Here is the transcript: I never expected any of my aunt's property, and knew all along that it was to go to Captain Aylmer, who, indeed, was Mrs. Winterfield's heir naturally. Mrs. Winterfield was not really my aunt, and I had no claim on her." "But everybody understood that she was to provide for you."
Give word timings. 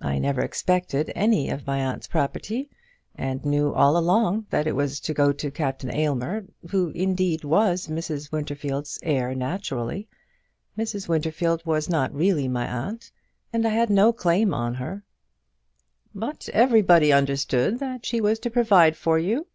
I 0.00 0.18
never 0.18 0.40
expected 0.40 1.12
any 1.14 1.48
of 1.48 1.64
my 1.64 1.78
aunt's 1.78 2.08
property, 2.08 2.68
and 3.14 3.44
knew 3.44 3.72
all 3.72 3.96
along 3.96 4.46
that 4.50 4.66
it 4.66 4.74
was 4.74 4.98
to 4.98 5.14
go 5.14 5.32
to 5.32 5.50
Captain 5.52 5.94
Aylmer, 5.94 6.46
who, 6.70 6.88
indeed, 6.88 7.44
was 7.44 7.86
Mrs. 7.86 8.32
Winterfield's 8.32 8.98
heir 9.04 9.32
naturally. 9.32 10.08
Mrs. 10.76 11.06
Winterfield 11.08 11.64
was 11.64 11.88
not 11.88 12.12
really 12.12 12.48
my 12.48 12.66
aunt, 12.66 13.12
and 13.52 13.64
I 13.64 13.70
had 13.70 13.90
no 13.90 14.12
claim 14.12 14.52
on 14.52 14.74
her." 14.74 15.04
"But 16.12 16.48
everybody 16.52 17.12
understood 17.12 17.78
that 17.78 18.04
she 18.04 18.20
was 18.20 18.40
to 18.40 18.50
provide 18.50 18.96
for 18.96 19.20
you." 19.20 19.46